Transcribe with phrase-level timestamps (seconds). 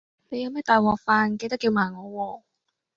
[0.29, 2.41] 你有咩大鑊飯記得叫埋我喎